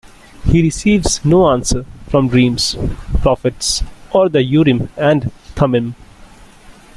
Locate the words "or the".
4.09-4.41